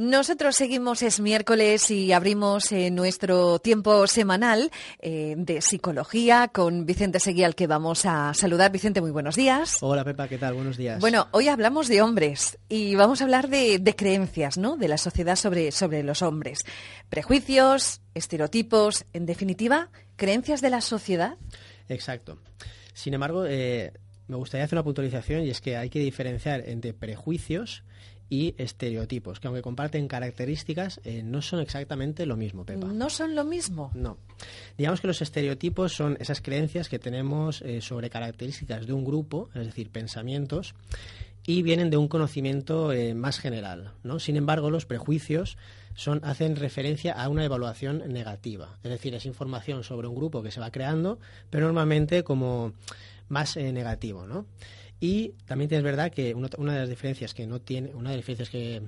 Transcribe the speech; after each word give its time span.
Nosotros 0.00 0.56
seguimos, 0.56 1.02
es 1.02 1.20
miércoles 1.20 1.90
y 1.90 2.10
abrimos 2.12 2.72
eh, 2.72 2.90
nuestro 2.90 3.58
tiempo 3.58 4.06
semanal 4.06 4.70
eh, 4.98 5.34
de 5.36 5.60
psicología 5.60 6.48
con 6.48 6.86
Vicente 6.86 7.20
Seguí, 7.20 7.44
que 7.54 7.66
vamos 7.66 8.06
a 8.06 8.32
saludar. 8.32 8.72
Vicente, 8.72 9.02
muy 9.02 9.10
buenos 9.10 9.36
días. 9.36 9.76
Hola 9.82 10.02
Pepa, 10.02 10.26
¿qué 10.26 10.38
tal? 10.38 10.54
Buenos 10.54 10.78
días. 10.78 11.00
Bueno, 11.00 11.28
hoy 11.32 11.48
hablamos 11.48 11.86
de 11.86 12.00
hombres 12.00 12.58
y 12.70 12.94
vamos 12.94 13.20
a 13.20 13.24
hablar 13.24 13.48
de, 13.48 13.78
de 13.78 13.94
creencias, 13.94 14.56
¿no? 14.56 14.78
De 14.78 14.88
la 14.88 14.96
sociedad 14.96 15.36
sobre, 15.36 15.70
sobre 15.70 16.02
los 16.02 16.22
hombres. 16.22 16.60
Prejuicios, 17.10 18.00
estereotipos, 18.14 19.04
en 19.12 19.26
definitiva, 19.26 19.90
creencias 20.16 20.62
de 20.62 20.70
la 20.70 20.80
sociedad. 20.80 21.36
Exacto. 21.90 22.38
Sin 22.94 23.12
embargo, 23.12 23.44
eh, 23.46 23.92
me 24.28 24.36
gustaría 24.36 24.64
hacer 24.64 24.78
una 24.78 24.84
puntualización 24.84 25.44
y 25.44 25.50
es 25.50 25.60
que 25.60 25.76
hay 25.76 25.90
que 25.90 25.98
diferenciar 25.98 26.66
entre 26.66 26.94
prejuicios 26.94 27.84
y 28.30 28.54
estereotipos, 28.56 29.40
que 29.40 29.48
aunque 29.48 29.60
comparten 29.60 30.06
características, 30.06 31.00
eh, 31.04 31.22
no 31.24 31.42
son 31.42 31.58
exactamente 31.58 32.24
lo 32.24 32.36
mismo, 32.36 32.64
Pepa. 32.64 32.86
¿No 32.86 33.10
son 33.10 33.34
lo 33.34 33.44
mismo? 33.44 33.90
No. 33.92 34.16
Digamos 34.78 35.00
que 35.00 35.08
los 35.08 35.20
estereotipos 35.20 35.92
son 35.92 36.16
esas 36.20 36.40
creencias 36.40 36.88
que 36.88 37.00
tenemos 37.00 37.60
eh, 37.62 37.80
sobre 37.80 38.08
características 38.08 38.86
de 38.86 38.92
un 38.92 39.04
grupo, 39.04 39.50
es 39.54 39.66
decir, 39.66 39.90
pensamientos, 39.90 40.76
y 41.44 41.62
vienen 41.62 41.90
de 41.90 41.96
un 41.96 42.06
conocimiento 42.06 42.92
eh, 42.92 43.14
más 43.14 43.40
general. 43.40 43.94
¿no? 44.04 44.20
Sin 44.20 44.36
embargo, 44.36 44.70
los 44.70 44.86
prejuicios 44.86 45.58
son, 45.96 46.20
hacen 46.22 46.54
referencia 46.54 47.12
a 47.12 47.28
una 47.28 47.44
evaluación 47.44 48.04
negativa, 48.12 48.78
es 48.84 48.90
decir, 48.90 49.12
es 49.16 49.26
información 49.26 49.82
sobre 49.82 50.06
un 50.06 50.14
grupo 50.14 50.40
que 50.40 50.52
se 50.52 50.60
va 50.60 50.70
creando, 50.70 51.18
pero 51.50 51.66
normalmente 51.66 52.22
como 52.22 52.74
más 53.28 53.56
negativo. 53.56 54.26
¿no? 54.26 54.46
Y 55.00 55.32
también 55.46 55.72
es 55.72 55.82
verdad 55.82 56.12
que 56.12 56.34
una, 56.34 56.74
de 56.74 56.80
las 56.80 56.88
diferencias 56.88 57.32
que 57.32 57.46
no 57.46 57.60
tiene, 57.60 57.94
una 57.94 58.10
de 58.10 58.16
las 58.16 58.26
diferencias 58.26 58.50
que, 58.50 58.82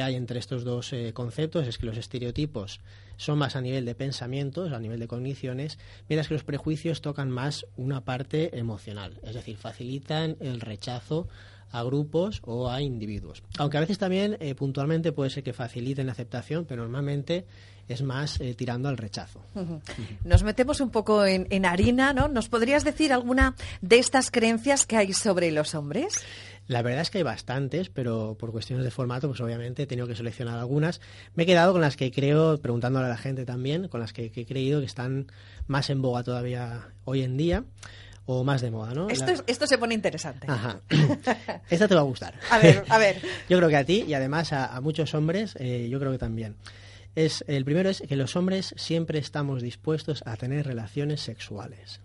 hay 0.00 0.16
entre 0.16 0.40
estos 0.40 0.64
dos 0.64 0.92
eh, 0.92 1.12
conceptos 1.14 1.68
es 1.68 1.78
que 1.78 1.86
los 1.86 1.96
estereotipos 1.96 2.80
son 3.16 3.38
más 3.38 3.54
a 3.54 3.60
nivel 3.60 3.84
de 3.84 3.94
pensamientos, 3.94 4.72
a 4.72 4.80
nivel 4.80 4.98
de 4.98 5.06
cogniciones, 5.06 5.78
mientras 6.08 6.26
que 6.26 6.34
los 6.34 6.42
prejuicios 6.42 7.00
tocan 7.00 7.30
más 7.30 7.64
una 7.76 8.04
parte 8.04 8.58
emocional, 8.58 9.20
es 9.22 9.34
decir, 9.34 9.56
facilitan 9.56 10.36
el 10.40 10.60
rechazo 10.60 11.28
a 11.74 11.82
grupos 11.82 12.40
o 12.44 12.70
a 12.70 12.80
individuos. 12.80 13.42
Aunque 13.58 13.78
a 13.78 13.80
veces 13.80 13.98
también 13.98 14.36
eh, 14.38 14.54
puntualmente 14.54 15.10
puede 15.10 15.30
ser 15.30 15.42
que 15.42 15.52
faciliten 15.52 16.06
la 16.06 16.12
aceptación, 16.12 16.66
pero 16.66 16.82
normalmente 16.82 17.46
es 17.88 18.02
más 18.02 18.40
eh, 18.40 18.54
tirando 18.54 18.88
al 18.88 18.96
rechazo. 18.96 19.40
Nos 20.24 20.44
metemos 20.44 20.80
un 20.80 20.90
poco 20.90 21.26
en, 21.26 21.66
harina, 21.66 22.12
¿no? 22.12 22.28
¿Nos 22.28 22.48
podrías 22.48 22.84
decir 22.84 23.12
alguna 23.12 23.56
de 23.82 23.98
estas 23.98 24.30
creencias 24.30 24.86
que 24.86 24.96
hay 24.96 25.12
sobre 25.12 25.50
los 25.50 25.74
hombres? 25.74 26.24
La 26.68 26.80
verdad 26.80 27.02
es 27.02 27.10
que 27.10 27.18
hay 27.18 27.24
bastantes, 27.24 27.90
pero 27.90 28.36
por 28.38 28.52
cuestiones 28.52 28.84
de 28.84 28.92
formato, 28.92 29.26
pues 29.26 29.40
obviamente 29.40 29.82
he 29.82 29.86
tenido 29.86 30.06
que 30.06 30.14
seleccionar 30.14 30.56
algunas. 30.56 31.00
Me 31.34 31.42
he 31.42 31.46
quedado 31.46 31.72
con 31.72 31.80
las 31.80 31.96
que 31.96 32.12
creo, 32.12 32.56
preguntándole 32.58 33.06
a 33.06 33.10
la 33.10 33.18
gente 33.18 33.44
también, 33.44 33.88
con 33.88 33.98
las 33.98 34.12
que, 34.12 34.30
he 34.34 34.46
creído 34.46 34.78
que 34.78 34.86
están 34.86 35.26
más 35.66 35.90
en 35.90 36.00
boga 36.00 36.22
todavía 36.22 36.88
hoy 37.04 37.22
en 37.22 37.36
día 37.36 37.64
o 38.26 38.44
más 38.44 38.60
de 38.60 38.70
moda, 38.70 38.94
¿no? 38.94 39.08
Esto, 39.10 39.32
esto 39.46 39.66
se 39.66 39.78
pone 39.78 39.94
interesante. 39.94 40.46
Ajá. 40.48 40.80
Esta 41.70 41.88
te 41.88 41.94
va 41.94 42.00
a 42.00 42.04
gustar. 42.04 42.34
A 42.50 42.58
ver, 42.58 42.84
a 42.88 42.98
ver. 42.98 43.20
yo 43.48 43.58
creo 43.58 43.68
que 43.68 43.76
a 43.76 43.84
ti 43.84 44.04
y 44.06 44.14
además 44.14 44.52
a, 44.52 44.80
muchos 44.80 45.14
hombres, 45.14 45.56
eh, 45.58 45.88
yo 45.90 45.98
creo 45.98 46.12
que 46.12 46.18
también 46.18 46.56
es 47.14 47.44
el 47.46 47.64
primero 47.64 47.90
es 47.90 48.02
que 48.08 48.16
los 48.16 48.34
hombres 48.36 48.74
siempre 48.76 49.18
estamos 49.18 49.62
dispuestos 49.62 50.22
a 50.26 50.36
tener 50.36 50.66
relaciones 50.66 51.20
sexuales. 51.20 52.00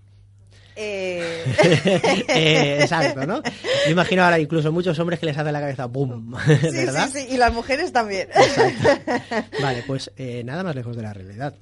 Eh... 0.76 1.44
eh 2.30 2.78
exacto, 2.82 3.26
¿no? 3.26 3.42
Me 3.86 3.92
imagino 3.92 4.24
ahora 4.24 4.40
incluso 4.40 4.72
muchos 4.72 4.98
hombres 5.00 5.20
que 5.20 5.26
les 5.26 5.38
hace 5.38 5.52
la 5.52 5.60
cabeza 5.60 5.86
¡boom! 5.88 6.36
¿verdad? 6.72 7.10
Sí, 7.12 7.22
sí, 7.22 7.28
y 7.32 7.38
las 7.38 7.54
mujeres 7.54 7.92
también. 7.92 8.30
Exacto. 8.34 9.44
Vale, 9.62 9.84
pues 9.86 10.12
eh, 10.16 10.44
nada 10.46 10.64
más 10.64 10.76
lejos 10.76 10.96
de 10.96 11.02
la 11.02 11.14
realidad. 11.14 11.56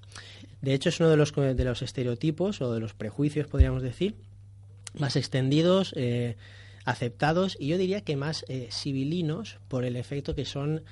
De 0.62 0.74
hecho, 0.74 0.90
es 0.90 1.00
uno 1.00 1.10
de 1.10 1.18
los, 1.18 1.34
de 1.34 1.64
los 1.64 1.82
estereotipos 1.82 2.62
o 2.62 2.74
de 2.74 2.80
los 2.80 2.94
prejuicios, 2.94 3.48
podríamos 3.48 3.82
decir, 3.82 4.16
más 5.00 5.16
extendidos, 5.16 5.94
eh, 5.96 6.36
aceptados 6.86 7.58
y 7.60 7.68
yo 7.68 7.78
diría 7.78 8.02
que 8.02 8.16
más 8.16 8.46
civilinos 8.70 9.60
por 9.68 9.84
el 9.84 9.96
efecto 9.96 10.36
que 10.36 10.46
son 10.46 10.84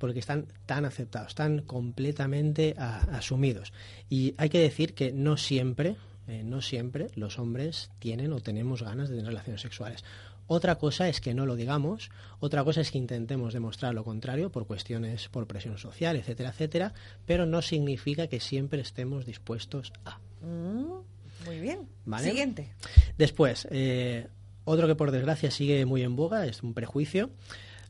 porque 0.00 0.18
están 0.18 0.46
tan 0.64 0.86
aceptados, 0.86 1.28
están 1.28 1.60
completamente 1.60 2.74
asumidos. 2.78 3.72
Y 4.08 4.34
hay 4.38 4.48
que 4.48 4.58
decir 4.58 4.94
que 4.94 5.12
no 5.12 5.36
siempre, 5.36 5.96
eh, 6.26 6.42
no 6.42 6.62
siempre 6.62 7.08
los 7.14 7.38
hombres 7.38 7.90
tienen 7.98 8.32
o 8.32 8.40
tenemos 8.40 8.82
ganas 8.82 9.10
de 9.10 9.16
tener 9.16 9.28
relaciones 9.28 9.60
sexuales. 9.60 10.02
Otra 10.46 10.76
cosa 10.76 11.08
es 11.08 11.20
que 11.20 11.34
no 11.34 11.44
lo 11.44 11.54
digamos, 11.54 12.10
otra 12.40 12.64
cosa 12.64 12.80
es 12.80 12.90
que 12.90 12.98
intentemos 12.98 13.52
demostrar 13.52 13.94
lo 13.94 14.02
contrario 14.02 14.50
por 14.50 14.66
cuestiones, 14.66 15.28
por 15.28 15.46
presión 15.46 15.76
social, 15.76 16.16
etcétera, 16.16 16.48
etcétera, 16.48 16.94
pero 17.26 17.44
no 17.44 17.60
significa 17.60 18.26
que 18.26 18.40
siempre 18.40 18.80
estemos 18.80 19.26
dispuestos 19.26 19.92
a. 20.06 20.18
Mm, 20.44 21.02
muy 21.50 21.60
bien. 21.60 21.88
Siguiente. 22.30 22.72
Después, 23.18 23.66
eh, 23.70 24.28
otro 24.64 24.86
que 24.86 24.94
por 24.94 25.10
desgracia 25.10 25.50
sigue 25.50 25.84
muy 25.84 26.02
en 26.02 26.16
boga 26.16 26.46
es 26.46 26.62
un 26.62 26.74
prejuicio 26.74 27.30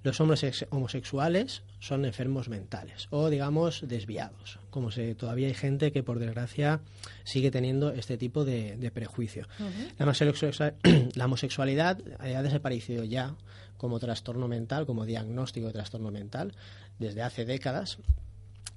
los 0.03 0.19
hombres 0.21 0.66
homosexuales 0.71 1.62
son 1.78 2.06
enfermos 2.06 2.48
mentales 2.48 3.06
o, 3.10 3.28
digamos, 3.28 3.82
desviados. 3.87 4.59
Como 4.71 4.91
se, 4.91 5.15
todavía 5.15 5.48
hay 5.48 5.54
gente 5.54 5.93
que, 5.93 6.03
por 6.03 6.19
desgracia, 6.19 6.81
sigue 7.25 7.50
teniendo 7.50 7.91
este 7.91 8.16
tipo 8.16 8.44
de, 8.44 8.91
prejuicio. 8.94 9.47
la, 11.15 11.25
homosexualidad 11.27 11.98
ha 12.19 12.42
desaparecido 12.42 13.04
ya 13.04 13.34
como 13.77 13.98
trastorno 13.98 14.48
mental, 14.48 14.87
como 14.87 15.04
diagnóstico 15.04 15.66
de 15.66 15.75
trastorno 15.75 16.10
mental, 16.10 16.54
desde 16.98 17.22
hace 17.22 17.44
décadas. 17.44 17.98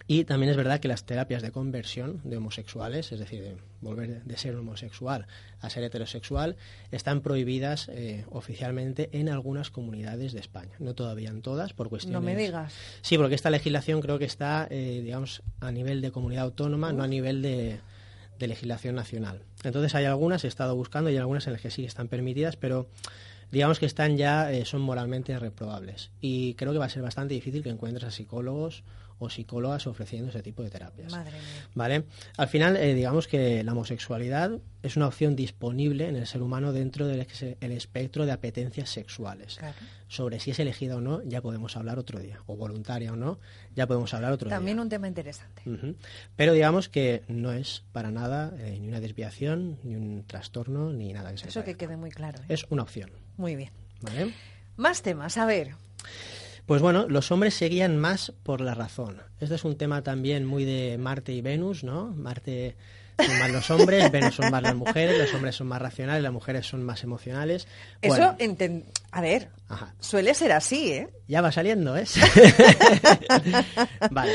Y 0.06 0.26
también 0.26 0.50
es 0.50 0.58
verdad 0.58 0.82
que 0.82 0.90
las 0.90 1.06
terapias 1.06 1.42
de 1.42 1.52
conversión 1.52 2.20
de 2.26 2.36
homosexuales, 2.36 3.12
es 3.14 3.20
decir, 3.20 3.42
de 3.42 3.56
volver 3.80 4.24
de 4.24 4.38
ser 4.38 4.56
homosexual 4.56 5.28
a 5.62 5.70
ser 5.70 5.84
heterosexual, 5.84 6.58
están 6.92 7.22
prohibidas 7.22 7.88
eh, 7.90 8.26
oficialmente 8.30 9.10
en 9.14 9.30
algunas 9.30 9.72
comunidades 9.72 10.34
de 10.34 10.42
España. 10.42 10.74
No 10.80 10.94
todavía 10.94 11.30
en 11.30 11.42
todas, 11.42 11.74
por 11.74 11.88
cuestiones. 11.88 12.20
No 12.20 12.26
me 12.26 12.36
digas. 12.36 12.74
Sí, 13.02 13.18
porque 13.18 13.36
esta 13.36 13.50
legislación 13.50 14.02
creo 14.02 14.20
que 14.20 14.26
está, 14.26 14.68
eh, 14.70 15.00
digamos, 15.04 15.42
a 15.62 15.72
nivel 15.72 16.02
de 16.02 16.12
comunidad 16.12 16.44
autónoma, 16.44 16.92
no 16.92 17.04
a 17.04 17.08
nivel 17.08 17.42
de, 17.42 17.80
de 18.40 18.48
legislación 18.48 18.96
nacional. 18.96 19.42
Entonces 19.64 19.96
hay 19.96 20.04
algunas, 20.04 20.44
he 20.44 20.48
estado 20.50 20.76
buscando, 20.76 21.10
y 21.12 21.18
algunas 21.18 21.48
en 21.48 21.54
las 21.54 21.62
que 21.62 21.72
sí 21.72 21.86
están 21.86 22.10
permitidas, 22.10 22.58
pero 22.58 22.90
digamos 23.54 23.78
que 23.78 23.86
están 23.86 24.18
ya, 24.18 24.52
eh, 24.52 24.66
son 24.66 24.82
moralmente 24.82 25.38
reprobables. 25.38 26.10
Y 26.20 26.56
creo 26.56 26.74
que 26.74 26.80
va 26.80 26.86
a 26.86 26.90
ser 26.90 27.04
bastante 27.04 27.36
difícil 27.36 27.62
que 27.62 27.70
encuentres 27.70 28.04
a 28.04 28.10
psicólogos 28.10 28.84
o 29.20 29.30
psicólogas 29.30 29.86
ofreciendo 29.86 30.30
ese 30.30 30.42
tipo 30.42 30.64
de 30.64 30.72
terapias. 30.72 31.12
Madre 31.12 31.34
mía. 31.34 31.68
¿Vale? 31.76 32.04
Al 32.36 32.48
final, 32.48 32.76
eh, 32.78 32.96
digamos 32.96 33.28
que 33.28 33.64
la 33.64 33.74
homosexualidad 33.74 34.60
es 34.82 34.98
una 34.98 35.08
opción 35.08 35.36
disponible 35.36 36.10
en 36.10 36.16
el 36.16 36.26
ser 36.26 36.42
humano 36.42 36.74
dentro 36.74 37.06
del 37.06 37.26
espectro 37.62 38.26
de 38.26 38.32
apetencias 38.32 38.90
sexuales. 38.90 39.60
Sobre 40.08 40.40
si 40.40 40.52
es 40.52 40.60
elegida 40.60 40.98
o 40.98 41.02
no, 41.02 41.24
ya 41.24 41.42
podemos 41.42 41.78
hablar 41.78 42.00
otro 42.00 42.20
día. 42.20 42.40
O 42.48 42.58
voluntaria 42.58 43.14
o 43.14 43.16
no, 43.16 43.40
ya 43.76 43.86
podemos 43.86 44.14
hablar 44.16 44.34
otro 44.34 44.50
día. 44.50 44.58
También 44.58 44.80
un 44.80 44.90
tema 44.90 45.08
interesante. 45.08 45.62
Pero 46.36 46.54
digamos 46.54 46.90
que 46.90 47.24
no 47.28 47.54
es 47.54 47.84
para 47.92 48.10
nada 48.10 48.52
eh, 48.58 48.80
ni 48.82 48.90
una 48.90 49.00
desviación, 49.00 49.78
ni 49.84 49.96
un 49.96 50.26
trastorno, 50.26 50.92
ni 50.92 51.14
nada 51.14 51.32
que 51.32 51.38
se 51.38 51.50
Eso 51.50 51.64
que 51.64 51.76
quede 51.76 51.98
muy 51.98 52.10
claro. 52.10 52.40
¿eh? 52.40 52.46
Es 52.50 52.66
una 52.70 52.82
opción. 52.82 53.12
Muy 53.38 53.56
bien. 53.56 53.72
¿Vale? 54.02 54.34
Más 54.78 55.02
temas, 55.02 55.38
a 55.38 55.46
ver. 55.46 55.76
Pues 56.66 56.82
bueno, 56.82 57.08
los 57.10 57.32
hombres 57.32 57.54
seguían 57.54 57.98
más 57.98 58.32
por 58.44 58.62
la 58.62 58.74
razón. 58.74 59.22
Este 59.40 59.56
es 59.56 59.66
un 59.66 59.78
tema 59.78 60.02
también 60.02 60.46
muy 60.46 60.64
de 60.64 60.98
Marte 60.98 61.34
y 61.34 61.42
Venus, 61.42 61.84
¿no? 61.84 62.08
Marte 62.08 62.78
son 63.18 63.40
más 63.40 63.52
los 63.52 63.70
hombres, 63.70 64.12
Venus 64.12 64.36
son 64.36 64.50
más 64.50 64.62
las 64.62 64.76
mujeres, 64.76 65.18
los 65.18 65.34
hombres 65.34 65.56
son 65.56 65.68
más 65.68 65.82
racionales, 65.82 66.24
las 66.24 66.32
mujeres 66.32 66.66
son 66.66 66.84
más 66.84 67.04
emocionales. 67.04 67.68
Eso, 68.02 68.36
a 69.12 69.22
ver, 69.22 69.50
suele 70.00 70.34
ser 70.34 70.54
así, 70.54 70.94
¿eh? 70.94 71.10
Ya 71.28 71.42
va 71.42 71.52
saliendo, 71.52 71.98
¿eh? 71.98 72.06
vale. 74.12 74.32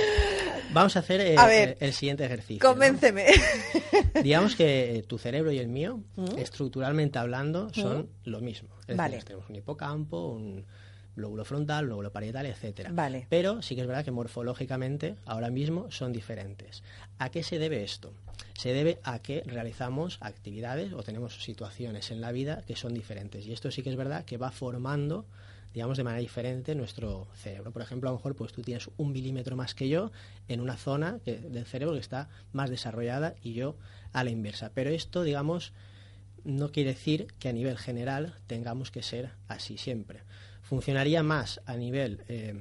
Vamos 0.72 0.96
a 0.96 1.00
hacer 1.00 1.20
eh, 1.20 1.76
el, 1.80 1.92
siguiente 1.92 2.24
ejercicio. 2.24 2.66
Convénceme. 2.66 3.26
Digamos 4.22 4.56
que 4.56 5.04
tu 5.06 5.18
cerebro 5.18 5.52
y 5.52 5.58
el 5.58 5.68
mío, 5.68 6.00
¿Mm? 6.16 6.38
estructuralmente 6.38 7.18
hablando, 7.18 7.72
son 7.72 8.02
¿Mm? 8.02 8.08
lo 8.24 8.40
mismo. 8.40 8.68
vale. 8.94 9.22
tenemos 9.22 9.48
un 9.48 9.56
hipocampo, 9.56 10.28
un 10.28 10.64
lóbulo 11.18 11.44
frontal, 11.44 11.86
lóbulo 11.86 12.12
parietal, 12.12 12.46
etcétera. 12.46 12.90
Vale. 12.92 13.26
Pero 13.28 13.60
sí 13.60 13.74
que 13.74 13.82
es 13.82 13.86
verdad 13.86 14.04
que 14.04 14.10
morfológicamente 14.10 15.16
ahora 15.26 15.50
mismo 15.50 15.90
son 15.90 16.12
diferentes. 16.12 16.82
¿A 17.18 17.30
qué 17.30 17.42
se 17.42 17.58
debe 17.58 17.82
esto? 17.82 18.12
Se 18.54 18.72
debe 18.72 18.98
a 19.04 19.18
que 19.20 19.42
realizamos 19.44 20.18
actividades 20.20 20.92
o 20.92 21.02
tenemos 21.02 21.42
situaciones 21.42 22.10
en 22.10 22.20
la 22.20 22.32
vida 22.32 22.62
que 22.66 22.76
son 22.76 22.94
diferentes. 22.94 23.46
Y 23.46 23.52
esto 23.52 23.70
sí 23.70 23.82
que 23.82 23.90
es 23.90 23.96
verdad 23.96 24.24
que 24.24 24.36
va 24.36 24.50
formando 24.50 25.26
digamos, 25.74 25.96
de 25.96 26.04
manera 26.04 26.20
diferente 26.20 26.74
nuestro 26.74 27.28
cerebro. 27.34 27.72
Por 27.72 27.82
ejemplo, 27.82 28.08
a 28.08 28.12
lo 28.12 28.18
mejor 28.18 28.34
pues 28.34 28.52
tú 28.52 28.62
tienes 28.62 28.90
un 28.96 29.12
milímetro 29.12 29.56
más 29.56 29.74
que 29.74 29.88
yo 29.88 30.10
en 30.48 30.60
una 30.60 30.76
zona 30.76 31.18
del 31.24 31.66
cerebro 31.66 31.94
que 31.94 32.00
está 32.00 32.28
más 32.52 32.70
desarrollada 32.70 33.34
y 33.42 33.52
yo 33.52 33.76
a 34.12 34.24
la 34.24 34.30
inversa. 34.30 34.70
Pero 34.74 34.90
esto, 34.90 35.22
digamos, 35.22 35.72
no 36.44 36.72
quiere 36.72 36.90
decir 36.90 37.28
que 37.38 37.48
a 37.48 37.52
nivel 37.52 37.78
general 37.78 38.34
tengamos 38.46 38.90
que 38.90 39.02
ser 39.02 39.30
así 39.48 39.78
siempre 39.78 40.22
funcionaría 40.68 41.22
más 41.22 41.62
a 41.64 41.76
nivel, 41.76 42.20
eh, 42.28 42.54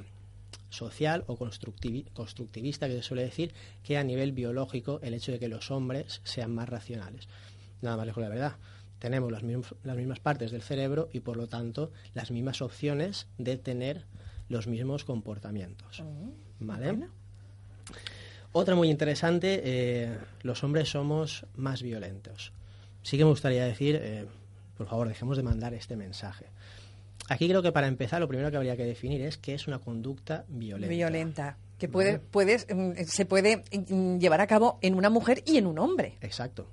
social 0.70 1.26
o 1.28 1.36
constructivista 1.38 2.88
que 2.88 2.96
se 2.96 3.04
suele 3.04 3.24
decir 3.24 3.54
que 3.84 3.98
a 3.98 4.04
nivel 4.04 4.32
biológico 4.32 5.02
el 5.04 5.14
hecho 5.14 5.34
de 5.34 5.40
que 5.40 5.50
los 5.50 5.72
hombres 5.72 6.22
sean 6.24 6.56
más 6.56 6.70
racionales. 6.70 7.28
Nada 7.82 7.98
más 7.98 8.06
lejos 8.06 8.24
de 8.24 8.30
la 8.30 8.36
verdad. 8.36 8.56
Tenemos 9.00 9.32
las, 9.32 9.44
las 9.84 9.98
mismas 9.98 10.20
partes 10.20 10.52
del 10.52 10.62
cerebro 10.62 11.10
y 11.12 11.20
por 11.20 11.38
lo 11.38 11.48
tanto 11.48 11.92
las 12.14 12.32
mismas 12.32 12.62
opciones 12.62 13.28
de 13.38 13.58
tener 13.58 14.06
los 14.50 14.68
mismos 14.68 15.04
comportamientos. 15.04 16.00
Oh, 16.00 16.32
¿Vale? 16.60 17.08
Otra 18.52 18.76
muy 18.76 18.90
interesante, 18.90 19.62
eh, 19.64 20.18
los 20.42 20.64
hombres 20.64 20.90
somos 20.90 21.46
más 21.56 21.82
violentos. 21.82 22.54
Sí 23.04 23.18
que 23.18 23.24
me 23.24 23.30
gustaría 23.30 23.66
decir, 23.66 24.00
eh, 24.02 24.26
por 24.78 24.88
favor, 24.88 25.08
dejemos 25.08 25.38
de 25.38 25.44
mandar 25.44 25.74
este 25.74 25.96
mensaje. 25.96 26.46
Aquí 27.30 27.48
creo 27.48 27.62
que 27.62 27.72
para 27.72 27.88
empezar 27.88 28.22
lo 28.22 28.28
primero 28.28 28.50
que 28.50 28.58
habría 28.58 28.78
que 28.78 28.86
definir 28.86 29.22
es 29.22 29.38
qué 29.38 29.54
es 29.54 29.68
una 29.68 29.80
conducta 29.80 30.46
violenta. 30.48 30.90
Violenta, 30.90 31.58
que 31.78 31.88
puede, 31.88 32.20
mm, 32.74 33.04
se 33.06 33.26
puede 33.26 33.64
mm, 33.90 34.18
llevar 34.18 34.42
a 34.42 34.48
cabo 34.48 34.80
en 34.82 34.96
una 34.96 35.10
mujer 35.10 35.44
y 35.46 35.58
en 35.58 35.68
un 35.68 35.78
hombre. 35.78 36.18
Exacto, 36.22 36.68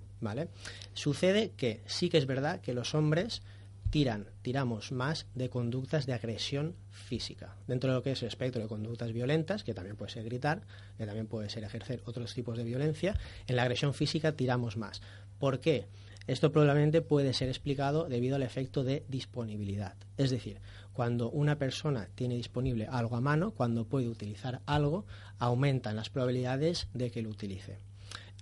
Sucede 0.94 1.52
que 1.56 1.82
sí 1.86 2.08
que 2.08 2.18
es 2.18 2.26
verdad 2.26 2.60
que 2.60 2.74
los 2.74 2.94
hombres 2.94 3.42
tiran, 3.90 4.26
tiramos 4.42 4.90
más 4.90 5.26
de 5.36 5.50
conductas 5.50 6.04
de 6.04 6.14
agresión 6.14 6.74
física. 6.90 7.54
Dentro 7.68 7.90
de 7.90 7.96
lo 7.96 8.02
que 8.02 8.10
es 8.10 8.22
el 8.22 8.28
espectro 8.28 8.60
de 8.60 8.66
conductas 8.66 9.12
violentas, 9.12 9.62
que 9.62 9.72
también 9.72 9.96
puede 9.96 10.10
ser 10.10 10.24
gritar, 10.24 10.62
que 10.98 11.06
también 11.06 11.28
puede 11.28 11.48
ser 11.48 11.62
ejercer 11.62 12.02
otros 12.04 12.34
tipos 12.34 12.58
de 12.58 12.64
violencia, 12.64 13.16
en 13.46 13.54
la 13.54 13.62
agresión 13.62 13.94
física 13.94 14.32
tiramos 14.32 14.76
más. 14.76 15.00
¿Por 15.38 15.60
qué? 15.60 15.86
Esto 16.26 16.50
probablemente 16.50 17.02
puede 17.02 17.34
ser 17.34 17.48
explicado 17.48 18.08
debido 18.08 18.34
al 18.34 18.42
efecto 18.42 18.82
de 18.82 19.04
disponibilidad. 19.08 19.94
Es 20.16 20.30
decir, 20.30 20.58
cuando 20.92 21.30
una 21.30 21.56
persona 21.58 22.08
tiene 22.14 22.34
disponible 22.34 22.88
algo 22.90 23.14
a 23.14 23.20
mano, 23.20 23.52
cuando 23.52 23.84
puede 23.84 24.08
utilizar 24.08 24.60
algo, 24.66 25.04
aumentan 25.38 25.96
las 25.96 26.10
probabilidades 26.10 26.88
de 26.94 27.10
que 27.10 27.22
lo 27.22 27.28
utilice. 27.28 27.78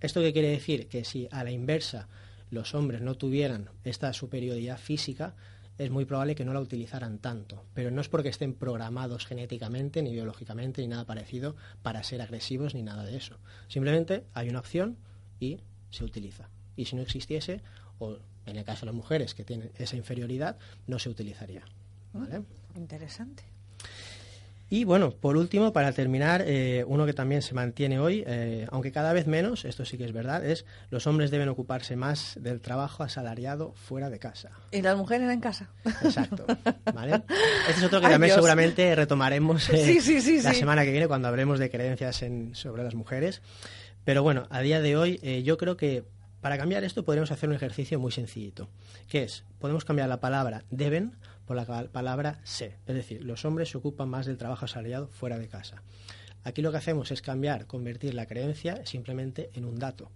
¿Esto 0.03 0.21
qué 0.21 0.33
quiere 0.33 0.49
decir? 0.49 0.89
Que 0.89 1.05
si 1.05 1.29
a 1.31 1.45
la 1.45 1.53
inversa 1.53 2.09
los 2.51 2.75
hombres 2.75 3.01
no 3.01 3.15
tuvieran 3.15 3.71
esta 3.85 4.13
superioridad 4.13 4.77
física, 4.77 5.37
es 5.79 5.91
muy 5.91 6.05
probable 6.05 6.35
que 6.35 6.45
no 6.45 6.53
la 6.53 6.61
utilizaran 6.61 7.19
tanto. 7.19 7.65
Pero 7.73 7.93
no 7.93 8.01
es 8.01 8.09
porque 8.09 8.29
estén 8.29 8.53
programados 8.53 9.27
genéticamente, 9.27 10.03
ni 10.03 10.13
biológicamente, 10.13 10.83
ni 10.83 10.89
nada 10.89 11.07
parecido 11.07 11.55
para 11.83 12.03
ser 12.03 12.21
agresivos, 12.21 12.75
ni 12.75 12.83
nada 12.83 13.05
de 13.05 13.17
eso. 13.17 13.39
Simplemente 13.69 14.25
hay 14.35 14.49
una 14.49 14.59
opción 14.59 14.99
y 15.39 15.61
se 15.91 16.05
utiliza. 16.05 16.51
Y 16.77 16.87
si 16.87 16.97
no 16.97 17.03
existiese, 17.03 17.63
o 18.01 18.19
en 18.45 18.57
el 18.57 18.65
caso 18.65 18.81
de 18.81 18.87
las 18.87 18.97
mujeres 18.97 19.35
que 19.35 19.45
tienen 19.45 19.71
esa 19.79 19.97
inferioridad, 19.97 20.59
no 20.89 20.99
se 20.99 21.11
utilizaría. 21.11 21.63
¿vale? 22.13 22.43
Interesante. 22.75 23.45
Y 24.73 24.85
bueno, 24.85 25.11
por 25.11 25.37
último, 25.37 25.75
para 25.75 25.93
terminar, 25.93 26.45
eh, 26.47 26.83
uno 26.89 27.05
que 27.05 27.13
también 27.13 27.43
se 27.43 27.53
mantiene 27.53 28.01
hoy, 28.01 28.25
eh, 28.27 28.67
aunque 28.71 28.91
cada 28.91 29.13
vez 29.13 29.27
menos, 29.27 29.67
esto 29.67 29.85
sí 29.85 29.99
que 29.99 30.07
es 30.07 30.15
verdad, 30.15 30.47
es 30.47 30.65
los 30.89 31.07
hombres 31.07 31.31
deben 31.31 31.51
ocuparse 31.51 31.95
más 31.95 32.39
del 32.41 32.63
trabajo 32.63 33.03
asalariado 33.03 33.75
fuera 33.75 34.09
de 34.09 34.19
casa. 34.19 34.49
¿Y 34.71 34.81
las 34.81 34.97
mujeres 34.97 35.31
en 35.31 35.41
casa? 35.41 35.69
Exacto. 35.85 36.47
¿vale? 36.95 37.23
Este 37.69 37.81
es 37.81 37.83
otro 37.83 38.01
que 38.01 38.09
también 38.09 38.33
seguramente 38.33 38.95
retomaremos 38.95 39.69
eh, 39.69 40.41
la 40.43 40.55
semana 40.55 40.85
que 40.85 40.91
viene 40.91 41.07
cuando 41.07 41.29
hablemos 41.29 41.59
de 41.59 41.69
creencias 41.69 42.23
en, 42.23 42.55
sobre 42.55 42.83
las 42.83 42.95
mujeres. 42.95 43.43
Pero 44.05 44.23
bueno, 44.23 44.47
a 44.49 44.63
día 44.63 44.81
de 44.81 44.97
hoy 44.97 45.43
yo 45.45 45.59
creo 45.59 45.77
que 45.77 46.03
para 46.41 46.57
cambiar 46.57 46.83
esto 46.83 47.05
podríamos 47.05 47.31
hacer 47.31 47.51
un 47.51 47.55
ejercicio 47.55 48.01
muy 48.01 48.11
sencillito, 48.11 48.71
que 49.09 49.23
es, 49.25 49.45
podemos 49.59 49.85
cambiar 49.85 50.09
la 50.09 50.21
palabra 50.21 50.65
deben 50.71 51.13
por 51.47 51.57
la 51.57 51.89
palabra 51.89 52.41
se. 52.45 52.77
Es 52.87 52.95
decir, 52.95 53.25
los 53.25 53.45
hombres 53.45 53.71
se 53.71 53.79
ocupan 53.79 54.09
más 54.09 54.27
del 54.27 54.39
trabajo 54.39 54.65
asalariado 54.65 55.09
fuera 55.09 55.39
de 55.39 55.49
casa. 55.49 55.83
Aquí 56.45 56.63
lo 56.63 56.73
que 56.73 56.79
hacemos 56.79 57.11
es 57.11 57.23
cambiar, 57.23 57.67
convertir 57.67 58.15
la 58.15 58.27
creencia 58.27 58.85
simplemente 58.85 59.51
en 59.55 59.65
un 59.65 59.79
dato. 59.79 60.11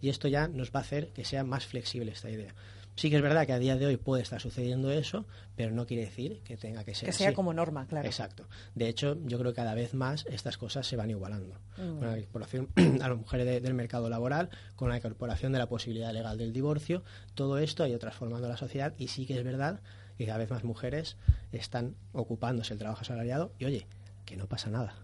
Y 0.00 0.08
esto 0.08 0.28
ya 0.28 0.48
nos 0.48 0.70
va 0.70 0.80
a 0.80 0.82
hacer 0.82 1.08
que 1.08 1.24
sea 1.24 1.44
más 1.44 1.66
flexible 1.66 2.12
esta 2.12 2.30
idea. 2.30 2.54
Sí 2.94 3.08
que 3.08 3.16
es 3.16 3.22
verdad 3.22 3.46
que 3.46 3.54
a 3.54 3.58
día 3.58 3.76
de 3.76 3.86
hoy 3.86 3.96
puede 3.96 4.22
estar 4.22 4.40
sucediendo 4.40 4.90
eso, 4.90 5.24
pero 5.56 5.72
no 5.72 5.86
quiere 5.86 6.04
decir 6.04 6.40
que 6.44 6.58
tenga 6.58 6.84
que 6.84 6.94
ser 6.94 7.06
Que 7.06 7.12
sea 7.12 7.32
como 7.32 7.54
norma, 7.54 7.86
claro. 7.86 8.06
Exacto. 8.06 8.46
De 8.74 8.88
hecho, 8.88 9.16
yo 9.24 9.38
creo 9.38 9.52
que 9.52 9.56
cada 9.56 9.74
vez 9.74 9.94
más 9.94 10.26
estas 10.26 10.58
cosas 10.58 10.86
se 10.86 10.96
van 10.96 11.08
igualando. 11.08 11.54
Mm. 11.78 11.98
Con 11.98 12.06
la 12.06 12.18
incorporación 12.18 12.68
a 13.00 13.08
las 13.08 13.16
mujeres 13.16 13.62
del 13.62 13.74
mercado 13.74 14.10
laboral, 14.10 14.50
con 14.76 14.90
la 14.90 14.98
incorporación 14.98 15.52
de 15.52 15.58
la 15.58 15.68
posibilidad 15.68 16.12
legal 16.12 16.36
del 16.36 16.52
divorcio, 16.52 17.02
todo 17.34 17.58
esto 17.58 17.82
ha 17.82 17.88
ido 17.88 17.98
transformando 17.98 18.46
la 18.46 18.58
sociedad 18.58 18.92
y 18.98 19.08
sí 19.08 19.24
que 19.24 19.38
es 19.38 19.44
verdad 19.44 19.80
que 20.22 20.26
cada 20.26 20.38
vez 20.38 20.50
más 20.50 20.62
mujeres 20.62 21.16
están 21.50 21.96
ocupándose 22.12 22.72
el 22.72 22.78
trabajo 22.78 23.00
asalariado 23.00 23.52
y 23.58 23.64
oye, 23.64 23.86
que 24.24 24.36
no 24.36 24.46
pasa 24.46 24.70
nada. 24.70 24.94